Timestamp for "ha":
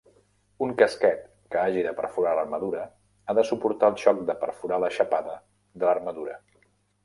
3.27-3.37